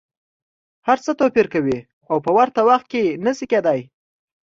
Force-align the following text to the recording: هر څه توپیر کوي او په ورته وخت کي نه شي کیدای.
هر 0.87 0.97
څه 1.05 1.11
توپیر 1.19 1.47
کوي 1.53 1.79
او 2.11 2.17
په 2.25 2.31
ورته 2.37 2.61
وخت 2.69 2.85
کي 2.93 3.03
نه 3.25 3.31
شي 3.37 3.45
کیدای. 3.51 3.79